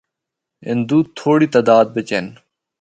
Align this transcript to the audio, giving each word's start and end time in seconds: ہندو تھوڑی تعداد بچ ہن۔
ہندو 0.67 0.97
تھوڑی 1.17 1.47
تعداد 1.53 1.85
بچ 1.95 2.09
ہن۔ 2.15 2.25